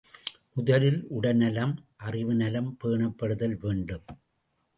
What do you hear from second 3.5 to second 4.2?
வேண்டும்.